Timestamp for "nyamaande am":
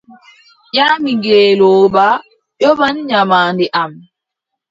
3.09-3.91